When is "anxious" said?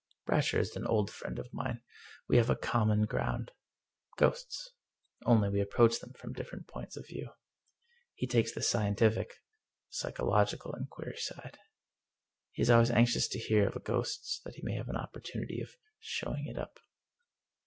12.89-13.27